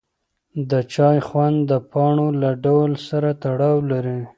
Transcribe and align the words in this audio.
د 0.69 0.71
چای 0.93 1.17
خوند 1.27 1.57
د 1.71 1.73
پاڼو 1.91 2.27
له 2.41 2.51
ډول 2.65 2.91
سره 3.07 3.29
تړاو 3.43 3.77
لري. 3.91 4.21